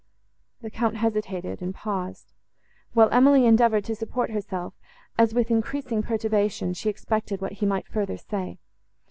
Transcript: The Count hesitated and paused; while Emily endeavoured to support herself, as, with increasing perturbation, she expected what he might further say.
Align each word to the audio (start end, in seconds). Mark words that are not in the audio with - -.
The 0.61 0.71
Count 0.71 0.95
hesitated 0.97 1.61
and 1.61 1.75
paused; 1.75 2.33
while 2.93 3.11
Emily 3.11 3.45
endeavoured 3.45 3.83
to 3.83 3.93
support 3.93 4.31
herself, 4.31 4.73
as, 5.15 5.35
with 5.35 5.51
increasing 5.51 6.01
perturbation, 6.01 6.73
she 6.73 6.89
expected 6.89 7.39
what 7.39 7.51
he 7.61 7.67
might 7.67 7.87
further 7.87 8.17
say. 8.17 8.57